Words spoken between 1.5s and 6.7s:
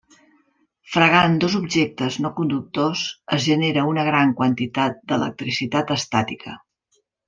objectes no conductors es genera una gran quantitat d'electricitat estàtica.